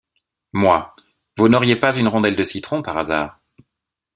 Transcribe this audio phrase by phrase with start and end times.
[0.53, 0.95] Moi:
[1.37, 3.39] Vous n’auriez pas une rondelle de citron, par hasard?